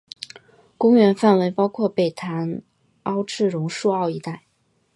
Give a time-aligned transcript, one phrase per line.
[0.79, 2.63] 公园范围包括北潭
[3.03, 4.47] 凹至榕树澳一带。